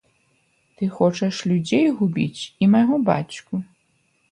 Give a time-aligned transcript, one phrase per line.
[0.79, 3.65] Ты хочаш людзей губіць і майго бацьку.